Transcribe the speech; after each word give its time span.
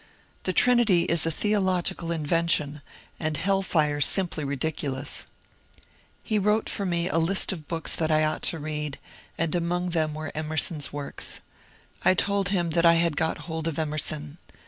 The 0.45 0.51
Trinity 0.53 1.03
is 1.03 1.27
a 1.27 1.29
theological 1.29 2.11
invention, 2.11 2.81
and 3.19 3.37
hell 3.37 3.61
fire 3.61 4.01
simply 4.01 4.43
ridiculous." 4.43 5.27
He 6.23 6.39
wrote 6.39 6.71
for 6.71 6.87
me 6.87 7.07
a 7.07 7.19
list 7.19 7.51
of 7.51 7.67
books 7.67 7.95
that 7.97 8.09
I 8.09 8.23
ought 8.25 8.41
to 8.41 8.57
80 8.57 8.57
MONCURE 8.57 8.59
DANIEL 8.59 8.79
CONWAY 8.81 8.83
read, 8.87 8.99
and 9.37 9.55
among 9.55 9.89
them 9.91 10.13
were 10.15 10.31
Emerson's 10.33 10.91
works. 10.91 11.41
I 12.03 12.15
told 12.15 12.49
him 12.49 12.71
that 12.71 12.83
I 12.83 12.95
had 12.95 13.15
got 13.15 13.37
hold 13.45 13.67
of 13.67 13.77
Emerson. 13.77 14.39